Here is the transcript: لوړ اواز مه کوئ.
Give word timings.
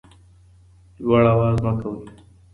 لوړ 1.03 1.23
اواز 1.33 1.57
مه 1.65 1.71
کوئ. 1.79 1.99